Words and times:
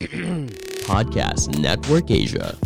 Podcast 0.88 1.52
Network 1.60 2.08
Asia. 2.08 2.56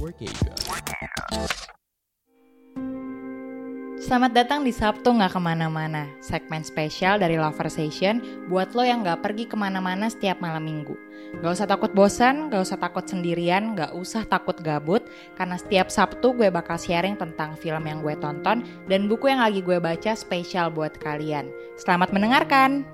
Selamat 3.98 4.30
datang 4.38 4.62
di 4.62 4.70
Sabtu 4.70 5.10
nggak 5.10 5.34
ke 5.34 5.40
mana-mana, 5.42 6.06
segmen 6.22 6.62
spesial 6.62 7.18
dari 7.18 7.34
Lover 7.34 7.66
Session 7.66 8.22
buat 8.46 8.70
lo 8.78 8.86
yang 8.86 9.02
nggak 9.02 9.26
pergi 9.26 9.50
ke 9.50 9.58
mana-mana 9.58 10.06
setiap 10.06 10.38
malam 10.38 10.62
minggu. 10.62 10.94
Gak 11.42 11.58
usah 11.58 11.66
takut 11.66 11.90
bosan, 11.90 12.54
gak 12.54 12.62
usah 12.62 12.78
takut 12.78 13.02
sendirian, 13.02 13.74
gak 13.74 13.90
usah 13.98 14.22
takut 14.22 14.54
gabut, 14.62 15.02
karena 15.34 15.58
setiap 15.58 15.90
Sabtu 15.90 16.38
gue 16.38 16.54
bakal 16.54 16.78
sharing 16.78 17.18
tentang 17.18 17.58
film 17.58 17.82
yang 17.90 17.98
gue 18.06 18.14
tonton 18.22 18.62
dan 18.86 19.10
buku 19.10 19.34
yang 19.34 19.42
lagi 19.42 19.58
gue 19.58 19.82
baca 19.82 20.14
spesial 20.14 20.70
buat 20.70 20.94
kalian. 21.02 21.50
Selamat 21.74 22.14
mendengarkan! 22.14 22.93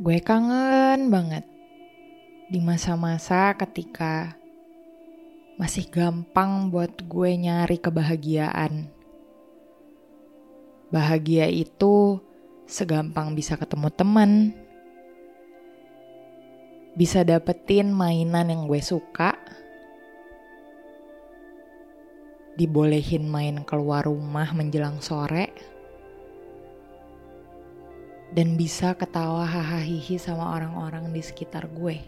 Gue 0.00 0.16
kangen 0.24 1.12
banget 1.12 1.44
di 2.48 2.56
masa-masa 2.56 3.52
ketika 3.52 4.32
masih 5.60 5.92
gampang 5.92 6.72
buat 6.72 7.04
gue 7.04 7.36
nyari 7.36 7.76
kebahagiaan. 7.76 8.88
Bahagia 10.88 11.52
itu 11.52 12.16
segampang 12.64 13.36
bisa 13.36 13.60
ketemu 13.60 13.88
teman, 13.92 14.32
bisa 16.96 17.20
dapetin 17.20 17.92
mainan 17.92 18.48
yang 18.48 18.64
gue 18.72 18.80
suka, 18.80 19.36
dibolehin 22.56 23.28
main 23.28 23.68
keluar 23.68 24.08
rumah 24.08 24.48
menjelang 24.56 25.04
sore, 25.04 25.52
dan 28.30 28.54
bisa 28.54 28.94
ketawa 28.94 29.42
hahaha 29.42 30.14
sama 30.18 30.54
orang-orang 30.54 31.10
di 31.10 31.22
sekitar 31.22 31.66
gue. 31.70 31.98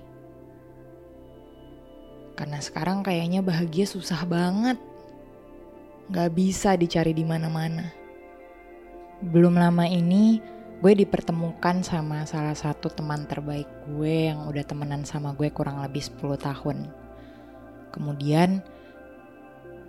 Karena 2.39 2.59
sekarang 2.63 3.03
kayaknya 3.03 3.43
bahagia 3.43 3.85
susah 3.85 4.23
banget. 4.25 4.79
Gak 6.11 6.31
bisa 6.35 6.75
dicari 6.79 7.15
di 7.15 7.23
mana-mana. 7.27 7.91
Belum 9.23 9.55
lama 9.55 9.87
ini, 9.87 10.43
gue 10.83 10.93
dipertemukan 10.99 11.87
sama 11.87 12.27
salah 12.27 12.59
satu 12.59 12.91
teman 12.91 13.27
terbaik 13.31 13.71
gue 13.87 14.35
yang 14.35 14.51
udah 14.51 14.65
temenan 14.67 15.07
sama 15.07 15.31
gue 15.39 15.51
kurang 15.55 15.79
lebih 15.79 16.03
10 16.03 16.39
tahun. 16.43 16.91
Kemudian, 17.95 18.65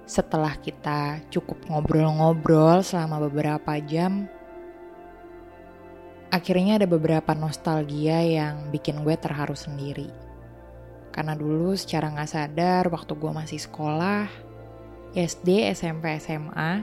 setelah 0.05 0.53
kita 0.59 1.23
cukup 1.33 1.63
ngobrol-ngobrol 1.65 2.85
selama 2.85 3.23
beberapa 3.25 3.79
jam, 3.81 4.29
akhirnya 6.33 6.81
ada 6.81 6.89
beberapa 6.89 7.37
nostalgia 7.37 8.17
yang 8.25 8.73
bikin 8.73 9.05
gue 9.05 9.13
terharu 9.13 9.53
sendiri. 9.53 10.09
Karena 11.13 11.37
dulu 11.37 11.77
secara 11.77 12.09
gak 12.09 12.33
sadar 12.33 12.89
waktu 12.89 13.13
gue 13.13 13.29
masih 13.29 13.61
sekolah, 13.61 14.25
SD, 15.13 15.69
SMP, 15.77 16.17
SMA, 16.17 16.81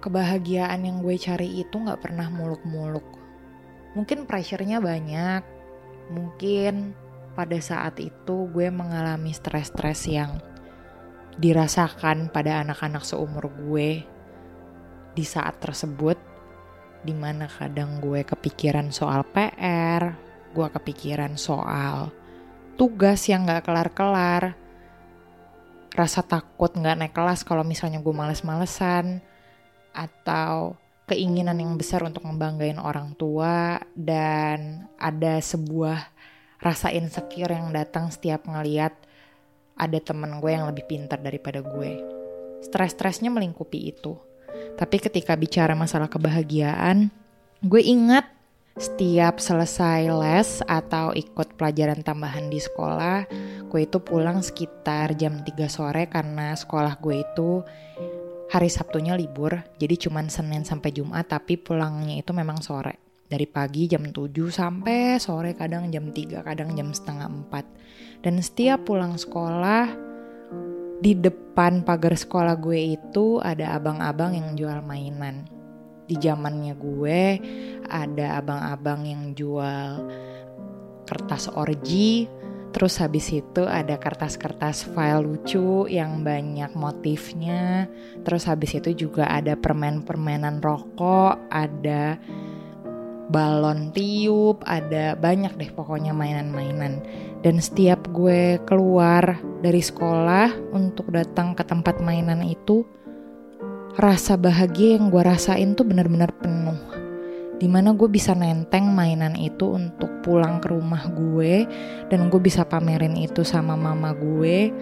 kebahagiaan 0.00 0.80
yang 0.80 1.04
gue 1.04 1.12
cari 1.20 1.60
itu 1.60 1.76
gak 1.76 2.00
pernah 2.00 2.32
muluk-muluk. 2.32 3.04
Mungkin 3.92 4.24
pressure-nya 4.24 4.80
banyak, 4.80 5.44
mungkin 6.08 6.96
pada 7.36 7.60
saat 7.60 8.00
itu 8.00 8.48
gue 8.48 8.72
mengalami 8.72 9.36
stres-stres 9.36 10.08
yang 10.08 10.40
dirasakan 11.36 12.32
pada 12.32 12.64
anak-anak 12.64 13.04
seumur 13.04 13.52
gue 13.52 14.00
di 15.12 15.24
saat 15.26 15.60
tersebut 15.60 16.33
di 17.04 17.12
mana 17.12 17.44
kadang 17.44 18.00
gue 18.00 18.24
kepikiran 18.24 18.88
soal 18.88 19.28
PR, 19.28 20.16
gue 20.56 20.68
kepikiran 20.72 21.36
soal 21.36 22.08
tugas 22.74 23.28
yang 23.28 23.44
gak 23.44 23.68
kelar-kelar, 23.68 24.56
rasa 25.94 26.24
takut 26.24 26.74
gak 26.74 26.96
naik 26.98 27.14
kelas 27.14 27.44
kalau 27.44 27.62
misalnya 27.62 28.00
gue 28.00 28.14
males-malesan, 28.16 29.20
atau 29.94 30.74
keinginan 31.04 31.60
yang 31.60 31.76
besar 31.76 32.02
untuk 32.02 32.24
ngebanggain 32.24 32.80
orang 32.80 33.12
tua, 33.14 33.78
dan 33.92 34.88
ada 34.96 35.38
sebuah 35.38 36.10
rasa 36.64 36.88
insecure 36.90 37.52
yang 37.52 37.70
datang 37.76 38.08
setiap 38.08 38.48
ngeliat 38.48 38.96
ada 39.76 39.98
temen 40.00 40.40
gue 40.40 40.50
yang 40.50 40.64
lebih 40.64 40.88
pintar 40.88 41.20
daripada 41.20 41.60
gue. 41.60 42.00
Stres-stresnya 42.64 43.28
melingkupi 43.28 43.92
itu. 43.92 44.16
Tapi 44.74 44.96
ketika 44.98 45.38
bicara 45.38 45.78
masalah 45.78 46.10
kebahagiaan, 46.10 47.10
gue 47.62 47.82
ingat 47.82 48.26
setiap 48.74 49.38
selesai 49.38 50.10
les 50.10 50.58
atau 50.66 51.14
ikut 51.14 51.54
pelajaran 51.54 52.02
tambahan 52.02 52.50
di 52.50 52.58
sekolah, 52.58 53.30
gue 53.70 53.80
itu 53.86 54.02
pulang 54.02 54.42
sekitar 54.42 55.14
jam 55.14 55.46
3 55.46 55.54
sore 55.70 56.10
karena 56.10 56.58
sekolah 56.58 56.98
gue 56.98 57.22
itu 57.22 57.62
hari 58.50 58.66
Sabtunya 58.66 59.14
libur, 59.14 59.62
jadi 59.78 59.94
cuman 59.94 60.26
Senin 60.26 60.66
sampai 60.66 60.90
Jumat 60.90 61.30
tapi 61.30 61.54
pulangnya 61.54 62.18
itu 62.18 62.34
memang 62.34 62.58
sore. 62.58 62.98
Dari 63.30 63.46
pagi 63.46 63.86
jam 63.86 64.10
7 64.10 64.30
sampai 64.50 65.22
sore 65.22 65.54
kadang 65.54 65.88
jam 65.94 66.10
3, 66.10 66.42
kadang 66.42 66.74
jam 66.74 66.90
setengah 66.90 67.30
4. 67.30 68.26
Dan 68.26 68.42
setiap 68.42 68.86
pulang 68.90 69.14
sekolah, 69.14 70.13
di 71.04 71.12
depan 71.12 71.84
pagar 71.84 72.16
sekolah 72.16 72.56
gue 72.56 72.96
itu 72.96 73.36
ada 73.44 73.76
abang-abang 73.76 74.32
yang 74.32 74.56
jual 74.56 74.80
mainan. 74.80 75.44
Di 76.08 76.16
zamannya 76.16 76.72
gue 76.80 77.20
ada 77.92 78.40
abang-abang 78.40 79.04
yang 79.04 79.36
jual 79.36 80.00
kertas 81.04 81.52
orji 81.52 82.24
terus 82.72 82.98
habis 82.98 83.30
itu 83.30 83.68
ada 83.68 84.00
kertas-kertas 84.00 84.88
file 84.96 85.22
lucu 85.22 85.86
yang 85.86 86.26
banyak 86.26 86.74
motifnya 86.74 87.86
terus 88.26 88.50
habis 88.50 88.74
itu 88.74 89.06
juga 89.06 89.30
ada 89.30 89.54
permen-permenan 89.54 90.58
rokok 90.58 91.38
ada 91.54 92.18
balon 93.32 93.88
tiup 93.96 94.60
ada 94.68 95.16
banyak 95.16 95.56
deh 95.56 95.70
pokoknya 95.72 96.12
mainan-mainan. 96.12 97.00
Dan 97.44 97.60
setiap 97.60 98.08
gue 98.12 98.60
keluar 98.64 99.36
dari 99.60 99.80
sekolah 99.80 100.72
untuk 100.72 101.12
datang 101.12 101.52
ke 101.52 101.64
tempat 101.64 102.00
mainan 102.00 102.40
itu 102.44 102.84
rasa 103.94 104.34
bahagia 104.34 104.98
yang 104.98 105.12
gue 105.12 105.22
rasain 105.22 105.76
tuh 105.76 105.86
bener-bener 105.86 106.32
penuh. 106.40 106.80
Di 107.54 107.70
mana 107.70 107.94
gue 107.94 108.10
bisa 108.10 108.34
nenteng 108.34 108.90
mainan 108.90 109.38
itu 109.38 109.72
untuk 109.72 110.10
pulang 110.26 110.58
ke 110.58 110.74
rumah 110.74 111.06
gue 111.12 111.64
dan 112.10 112.26
gue 112.28 112.40
bisa 112.42 112.66
pamerin 112.66 113.14
itu 113.14 113.46
sama 113.46 113.78
mama 113.78 114.12
gue. 114.12 114.74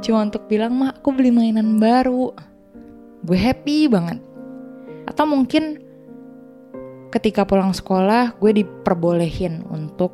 Cuma 0.00 0.24
untuk 0.24 0.48
bilang 0.48 0.72
mah 0.74 0.96
aku 0.96 1.12
beli 1.12 1.30
mainan 1.30 1.76
baru. 1.76 2.32
Gue 3.26 3.38
happy 3.38 3.90
banget. 3.90 4.18
Atau 5.06 5.28
mungkin 5.28 5.85
ketika 7.16 7.48
pulang 7.48 7.72
sekolah 7.72 8.36
gue 8.36 8.62
diperbolehin 8.62 9.64
untuk 9.72 10.12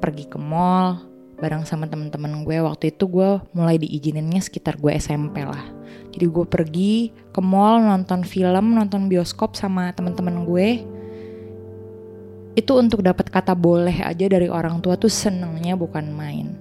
pergi 0.00 0.24
ke 0.24 0.40
mall 0.40 1.04
bareng 1.36 1.68
sama 1.68 1.84
temen-temen 1.84 2.48
gue 2.48 2.64
waktu 2.64 2.96
itu 2.96 3.04
gue 3.04 3.44
mulai 3.52 3.76
diizininnya 3.76 4.40
sekitar 4.40 4.80
gue 4.80 4.96
SMP 4.96 5.44
lah 5.44 5.76
jadi 6.16 6.32
gue 6.32 6.46
pergi 6.48 6.94
ke 7.12 7.44
mall 7.44 7.84
nonton 7.84 8.24
film, 8.24 8.72
nonton 8.72 9.04
bioskop 9.04 9.52
sama 9.52 9.92
teman-teman 9.92 10.48
gue. 10.48 10.68
Itu 12.56 12.80
untuk 12.80 13.04
dapat 13.04 13.28
kata 13.28 13.52
boleh 13.52 14.00
aja 14.00 14.24
dari 14.24 14.48
orang 14.48 14.80
tua 14.80 14.96
tuh 14.96 15.12
senengnya 15.12 15.76
bukan 15.76 16.08
main. 16.08 16.56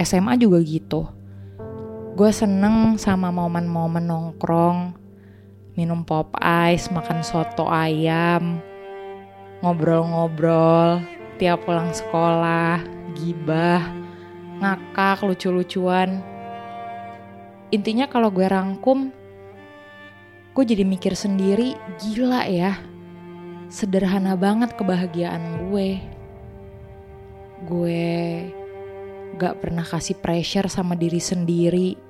SMA 0.00 0.40
juga 0.40 0.64
gitu. 0.64 1.04
Gue 2.16 2.32
seneng 2.32 2.96
sama 2.96 3.28
momen-momen 3.28 4.08
nongkrong, 4.08 4.96
minum 5.76 6.08
pop 6.08 6.32
ice, 6.40 6.88
makan 6.88 7.20
soto 7.20 7.68
ayam, 7.68 8.64
ngobrol-ngobrol, 9.60 11.04
tiap 11.36 11.68
pulang 11.68 11.92
sekolah, 11.92 12.80
gibah, 13.12 13.84
ngakak, 14.64 15.20
lucu-lucuan. 15.20 16.24
Intinya 17.68 18.08
kalau 18.08 18.32
gue 18.32 18.48
rangkum, 18.48 19.12
gue 20.56 20.64
jadi 20.64 20.88
mikir 20.88 21.12
sendiri, 21.12 21.76
gila 22.00 22.48
ya. 22.48 22.80
Sederhana 23.68 24.32
banget 24.32 24.72
kebahagiaan 24.80 25.68
gue. 25.68 26.00
Gue 27.68 28.08
gak 29.36 29.60
pernah 29.60 29.84
kasih 29.84 30.16
pressure 30.16 30.72
sama 30.72 30.96
diri 30.96 31.20
sendiri 31.20 32.05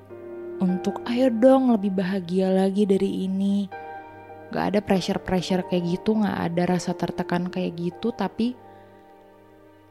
untuk 0.57 1.05
ayo 1.05 1.29
dong 1.29 1.69
lebih 1.73 1.93
bahagia 1.93 2.49
lagi 2.49 2.89
dari 2.89 3.29
ini. 3.29 3.69
Gak 4.47 4.65
ada 4.73 4.79
pressure-pressure 4.79 5.67
kayak 5.67 5.83
gitu, 5.85 6.23
gak 6.23 6.37
ada 6.53 6.63
rasa 6.77 6.95
tertekan 6.95 7.51
kayak 7.51 7.75
gitu, 7.75 8.15
tapi 8.15 8.55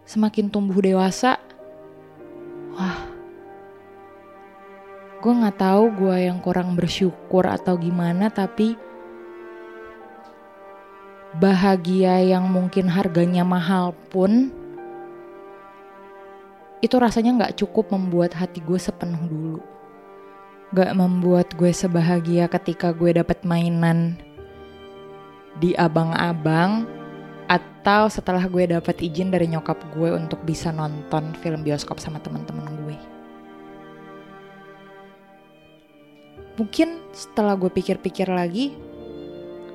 semakin 0.09 0.49
tumbuh 0.49 0.81
dewasa, 0.81 1.37
wah, 2.73 2.99
gue 5.21 5.33
gak 5.45 5.61
tahu 5.61 5.85
gue 5.93 6.17
yang 6.25 6.41
kurang 6.41 6.73
bersyukur 6.73 7.45
atau 7.45 7.77
gimana, 7.77 8.33
tapi 8.33 8.81
bahagia 11.37 12.25
yang 12.25 12.49
mungkin 12.49 12.89
harganya 12.89 13.45
mahal 13.45 13.93
pun 14.09 14.49
itu 16.81 16.97
rasanya 16.97 17.45
gak 17.45 17.61
cukup 17.61 17.93
membuat 17.93 18.33
hati 18.33 18.65
gue 18.65 18.81
sepenuh 18.81 19.21
dulu. 19.29 19.61
Gak 20.75 20.99
membuat 20.99 21.55
gue 21.55 21.71
sebahagia 21.71 22.51
ketika 22.51 22.91
gue 22.91 23.15
dapat 23.15 23.47
mainan 23.47 24.19
di 25.63 25.79
abang-abang 25.79 26.91
atau 27.47 28.11
setelah 28.11 28.43
gue 28.51 28.75
dapat 28.75 28.99
izin 28.99 29.31
dari 29.31 29.47
nyokap 29.47 29.79
gue 29.95 30.11
untuk 30.11 30.43
bisa 30.43 30.75
nonton 30.75 31.39
film 31.39 31.63
bioskop 31.63 32.03
sama 32.03 32.19
teman-teman 32.19 32.67
gue. 32.83 32.99
Mungkin 36.59 37.15
setelah 37.15 37.55
gue 37.55 37.71
pikir-pikir 37.71 38.27
lagi, 38.27 38.75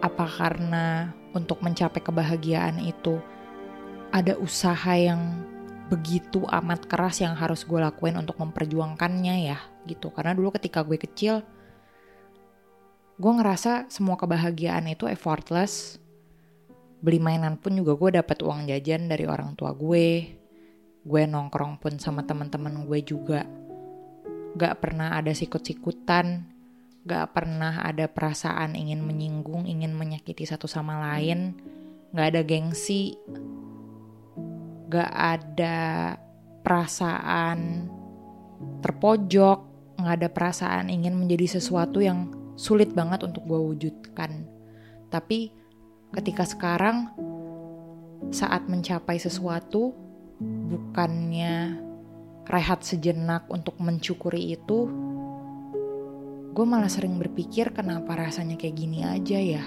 apa 0.04 0.28
karena 0.28 1.16
untuk 1.32 1.64
mencapai 1.64 2.04
kebahagiaan 2.04 2.84
itu 2.84 3.16
ada 4.12 4.36
usaha 4.36 4.92
yang 4.92 5.40
begitu 5.88 6.44
amat 6.52 6.84
keras 6.92 7.24
yang 7.24 7.32
harus 7.32 7.64
gue 7.64 7.80
lakuin 7.80 8.20
untuk 8.20 8.36
memperjuangkannya 8.44 9.36
ya 9.48 9.71
gitu. 9.86 10.14
Karena 10.14 10.38
dulu 10.38 10.54
ketika 10.54 10.86
gue 10.86 10.98
kecil, 10.98 11.42
gue 13.22 13.32
ngerasa 13.32 13.90
semua 13.90 14.18
kebahagiaan 14.18 14.90
itu 14.90 15.06
effortless. 15.06 16.02
Beli 17.02 17.18
mainan 17.18 17.58
pun 17.58 17.74
juga 17.74 17.98
gue 17.98 18.22
dapat 18.22 18.46
uang 18.46 18.70
jajan 18.70 19.10
dari 19.10 19.26
orang 19.26 19.58
tua 19.58 19.74
gue. 19.74 20.38
Gue 21.02 21.22
nongkrong 21.26 21.82
pun 21.82 21.98
sama 21.98 22.22
teman-teman 22.22 22.86
gue 22.86 23.00
juga. 23.02 23.42
Gak 24.54 24.78
pernah 24.84 25.18
ada 25.18 25.34
sikut-sikutan. 25.34 26.46
Gak 27.02 27.34
pernah 27.34 27.82
ada 27.82 28.06
perasaan 28.06 28.78
ingin 28.78 29.02
menyinggung, 29.02 29.66
ingin 29.66 29.98
menyakiti 29.98 30.46
satu 30.46 30.70
sama 30.70 31.02
lain. 31.02 31.58
Gak 32.14 32.38
ada 32.38 32.42
gengsi. 32.46 33.18
Gak 34.86 35.10
ada 35.10 36.14
perasaan 36.62 37.90
terpojok. 38.86 39.71
Gak 40.02 40.16
ada 40.22 40.30
perasaan 40.34 40.90
ingin 40.90 41.14
menjadi 41.14 41.58
sesuatu 41.58 42.02
yang 42.02 42.34
sulit 42.58 42.92
banget 42.94 43.24
untuk 43.26 43.46
gue 43.46 43.58
wujudkan. 43.58 44.46
Tapi 45.10 45.54
ketika 46.14 46.44
sekarang 46.46 47.12
saat 48.30 48.70
mencapai 48.70 49.18
sesuatu 49.18 49.94
bukannya 50.42 51.78
rehat 52.50 52.82
sejenak 52.82 53.46
untuk 53.50 53.78
mencukuri 53.78 54.58
itu, 54.58 54.90
gue 56.52 56.66
malah 56.68 56.92
sering 56.92 57.16
berpikir 57.16 57.72
kenapa 57.72 58.18
rasanya 58.18 58.60
kayak 58.60 58.76
gini 58.76 59.06
aja 59.06 59.40
ya. 59.40 59.64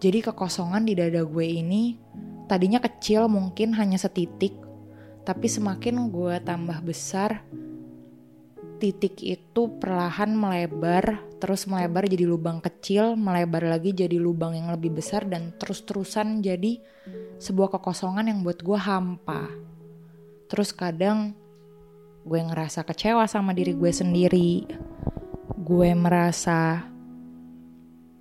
Jadi 0.00 0.24
kekosongan 0.24 0.88
di 0.88 0.96
dada 0.96 1.24
gue 1.24 1.46
ini 1.46 2.00
tadinya 2.48 2.80
kecil 2.80 3.28
mungkin 3.28 3.76
hanya 3.76 4.00
setitik, 4.00 4.56
tapi 5.28 5.46
semakin 5.46 6.08
gue 6.08 6.40
tambah 6.40 6.80
besar, 6.82 7.44
titik 8.80 9.20
itu 9.20 9.68
perlahan 9.76 10.32
melebar, 10.32 11.20
terus 11.36 11.68
melebar 11.68 12.08
jadi 12.08 12.24
lubang 12.24 12.64
kecil, 12.64 13.12
melebar 13.12 13.68
lagi 13.68 13.92
jadi 13.92 14.16
lubang 14.16 14.56
yang 14.56 14.72
lebih 14.72 14.96
besar 14.96 15.28
dan 15.28 15.52
terus-terusan 15.60 16.40
jadi 16.40 16.80
sebuah 17.36 17.76
kekosongan 17.76 18.32
yang 18.32 18.40
buat 18.40 18.64
gue 18.64 18.80
hampa. 18.80 19.52
Terus 20.48 20.72
kadang 20.72 21.36
gue 22.24 22.40
ngerasa 22.40 22.80
kecewa 22.88 23.28
sama 23.28 23.52
diri 23.52 23.76
gue 23.76 23.92
sendiri. 23.92 24.64
Gue 25.60 25.92
merasa 25.92 26.88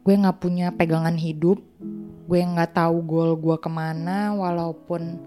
gue 0.04 0.14
gak 0.14 0.44
punya 0.44 0.76
pegangan 0.76 1.16
hidup. 1.16 1.64
Gue 2.28 2.44
gak 2.44 2.76
tahu 2.76 3.00
goal 3.08 3.32
gue 3.40 3.58
ke 3.58 3.72
mana 3.72 4.36
walaupun 4.36 5.18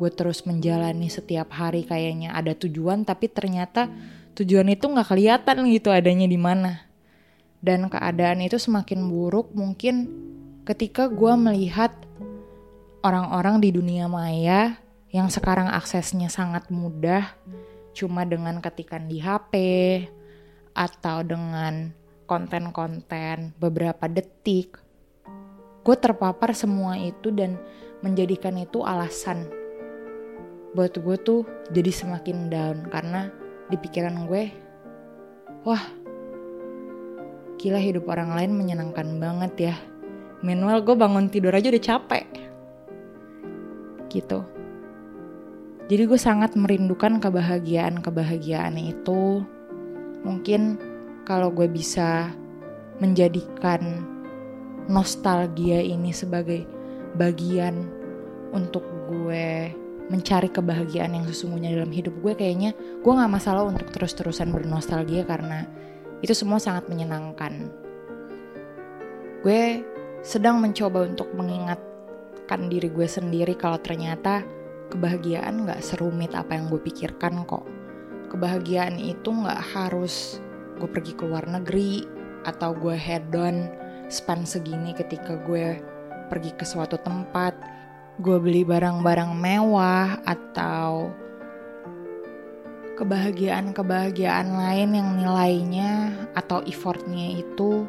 gue 0.00 0.10
terus 0.16 0.48
menjalani 0.48 1.12
setiap 1.12 1.52
hari 1.52 1.84
kayaknya 1.84 2.32
ada 2.32 2.56
tujuan 2.56 3.04
tapi 3.04 3.28
ternyata 3.28 3.92
tujuan 4.38 4.68
itu 4.70 4.86
nggak 4.86 5.08
kelihatan 5.08 5.66
gitu 5.70 5.88
adanya 5.90 6.26
di 6.26 6.38
mana. 6.38 6.86
Dan 7.60 7.92
keadaan 7.92 8.40
itu 8.40 8.56
semakin 8.56 9.04
buruk 9.08 9.52
mungkin 9.52 10.08
ketika 10.64 11.10
gue 11.10 11.32
melihat 11.36 11.92
orang-orang 13.04 13.60
di 13.60 13.72
dunia 13.72 14.08
maya 14.08 14.80
yang 15.12 15.28
sekarang 15.28 15.68
aksesnya 15.68 16.30
sangat 16.32 16.70
mudah, 16.72 17.36
cuma 17.92 18.24
dengan 18.24 18.62
ketikan 18.62 19.10
di 19.10 19.20
HP 19.20 19.52
atau 20.72 21.20
dengan 21.26 21.92
konten-konten 22.24 23.52
beberapa 23.58 24.06
detik. 24.06 24.78
Gue 25.82 25.96
terpapar 25.98 26.54
semua 26.54 26.96
itu 26.96 27.34
dan 27.34 27.58
menjadikan 28.00 28.56
itu 28.56 28.80
alasan 28.86 29.60
buat 30.70 30.94
gue 30.94 31.16
tuh 31.18 31.42
jadi 31.74 31.90
semakin 31.90 32.46
down 32.46 32.78
karena 32.86 33.34
di 33.70 33.76
pikiran 33.78 34.26
gue, 34.26 34.50
wah, 35.62 35.80
gila 37.56 37.78
hidup 37.78 38.10
orang 38.10 38.34
lain 38.34 38.52
menyenangkan 38.58 39.08
banget 39.22 39.72
ya. 39.72 39.76
Meanwhile 40.42 40.82
gue 40.82 40.96
bangun 40.96 41.30
tidur 41.30 41.54
aja 41.54 41.70
udah 41.70 41.84
capek. 41.84 42.26
Gitu. 44.10 44.40
Jadi 45.90 46.02
gue 46.06 46.20
sangat 46.20 46.54
merindukan 46.54 47.22
kebahagiaan-kebahagiaan 47.22 48.78
itu. 48.78 49.42
Mungkin 50.26 50.78
kalau 51.26 51.50
gue 51.54 51.70
bisa 51.70 52.30
menjadikan 52.98 54.06
nostalgia 54.90 55.78
ini 55.78 56.10
sebagai 56.10 56.66
bagian 57.14 57.86
untuk 58.50 58.82
gue 59.10 59.70
mencari 60.10 60.50
kebahagiaan 60.50 61.14
yang 61.14 61.24
sesungguhnya 61.30 61.78
dalam 61.78 61.94
hidup 61.94 62.12
gue 62.18 62.34
kayaknya 62.34 62.74
gue 62.74 63.12
nggak 63.14 63.30
masalah 63.30 63.62
untuk 63.62 63.94
terus-terusan 63.94 64.50
bernostalgia 64.50 65.22
karena 65.22 65.64
itu 66.20 66.34
semua 66.34 66.58
sangat 66.58 66.90
menyenangkan. 66.90 67.70
Gue 69.40 69.86
sedang 70.20 70.60
mencoba 70.60 71.08
untuk 71.08 71.32
mengingatkan 71.32 72.68
diri 72.68 72.92
gue 72.92 73.08
sendiri 73.08 73.56
kalau 73.56 73.80
ternyata 73.80 74.44
kebahagiaan 74.92 75.64
nggak 75.64 75.80
serumit 75.80 76.34
apa 76.34 76.58
yang 76.58 76.68
gue 76.68 76.82
pikirkan 76.82 77.46
kok. 77.46 77.64
Kebahagiaan 78.28 78.98
itu 78.98 79.30
nggak 79.30 79.62
harus 79.72 80.42
gue 80.76 80.90
pergi 80.90 81.14
ke 81.14 81.24
luar 81.24 81.46
negeri 81.46 82.04
atau 82.44 82.74
gue 82.74 82.98
head 82.98 83.30
on 83.32 83.70
spend 84.10 84.44
segini 84.44 84.92
ketika 84.92 85.38
gue 85.46 85.78
pergi 86.28 86.50
ke 86.58 86.66
suatu 86.66 86.98
tempat 86.98 87.79
gue 88.20 88.36
beli 88.36 88.68
barang-barang 88.68 89.32
mewah 89.32 90.20
atau 90.28 91.08
kebahagiaan-kebahagiaan 93.00 94.60
lain 94.60 94.90
yang 94.92 95.16
nilainya 95.16 96.12
atau 96.36 96.60
effortnya 96.68 97.40
itu 97.40 97.88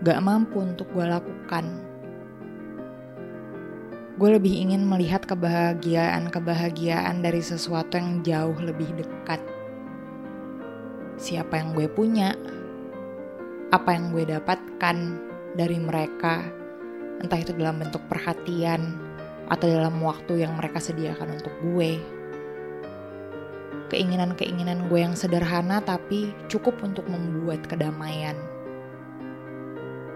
gak 0.00 0.24
mampu 0.24 0.64
untuk 0.64 0.88
gue 0.96 1.04
lakukan. 1.04 1.68
Gue 4.16 4.40
lebih 4.40 4.64
ingin 4.64 4.88
melihat 4.88 5.28
kebahagiaan-kebahagiaan 5.28 7.20
dari 7.20 7.44
sesuatu 7.44 8.00
yang 8.00 8.24
jauh 8.24 8.56
lebih 8.56 8.88
dekat. 8.96 9.44
Siapa 11.20 11.60
yang 11.60 11.76
gue 11.76 11.92
punya, 11.92 12.32
apa 13.68 13.92
yang 13.92 14.16
gue 14.16 14.24
dapatkan 14.32 14.96
dari 15.60 15.76
mereka 15.76 16.61
entah 17.22 17.38
itu 17.38 17.54
dalam 17.54 17.78
bentuk 17.78 18.02
perhatian 18.10 18.98
atau 19.46 19.66
dalam 19.70 19.98
waktu 20.02 20.42
yang 20.42 20.58
mereka 20.58 20.82
sediakan 20.82 21.38
untuk 21.38 21.54
gue. 21.62 22.02
Keinginan-keinginan 23.92 24.88
gue 24.88 25.00
yang 25.04 25.14
sederhana 25.14 25.78
tapi 25.84 26.32
cukup 26.48 26.80
untuk 26.82 27.06
membuat 27.06 27.64
kedamaian. 27.68 28.34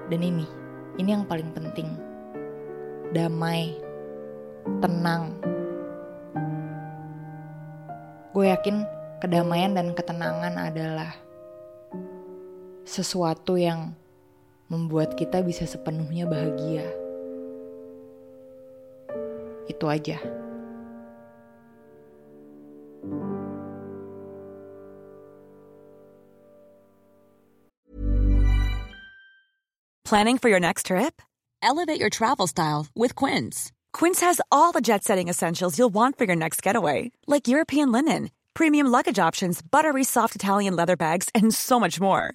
Dan 0.08 0.20
ini, 0.22 0.48
ini 0.96 1.08
yang 1.12 1.28
paling 1.28 1.52
penting. 1.52 1.94
Damai, 3.12 3.76
tenang. 4.80 5.36
Gue 8.32 8.52
yakin 8.52 8.84
kedamaian 9.20 9.72
dan 9.76 9.92
ketenangan 9.92 10.56
adalah 10.60 11.12
sesuatu 12.86 13.58
yang 13.58 13.92
membuat 14.66 15.14
kita 15.14 15.42
bisa 15.46 15.64
sepenuhnya 15.66 16.26
bahagia. 16.26 16.87
Itu 19.66 19.87
aja. 19.90 20.18
Planning 30.06 30.38
for 30.38 30.49
your 30.49 30.61
next 30.61 30.87
trip? 30.87 31.20
Elevate 31.62 31.99
your 31.99 32.11
travel 32.11 32.46
style 32.46 32.87
with 32.94 33.16
Quince. 33.16 33.73
Quince 33.92 34.20
has 34.20 34.40
all 34.52 34.70
the 34.70 34.80
jet 34.80 35.02
setting 35.02 35.26
essentials 35.26 35.78
you'll 35.78 35.92
want 35.92 36.16
for 36.16 36.25
your 36.25 36.37
next 36.37 36.62
getaway, 36.62 37.11
like 37.26 37.49
European 37.49 37.90
linen, 37.90 38.30
premium 38.54 38.87
luggage 38.87 39.18
options, 39.18 39.61
buttery 39.62 40.04
soft 40.04 40.37
Italian 40.37 40.76
leather 40.76 40.96
bags, 40.96 41.28
and 41.35 41.52
so 41.52 41.80
much 41.80 41.99
more. 41.99 42.35